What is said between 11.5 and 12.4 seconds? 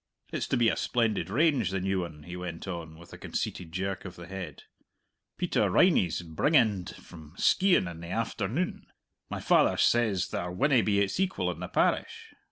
in the parish!"